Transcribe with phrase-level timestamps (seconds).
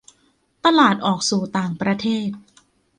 [0.65, 2.29] ตลาดออกสู่ต่างประเทศ